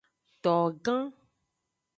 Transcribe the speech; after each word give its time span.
Togan. 0.43 1.01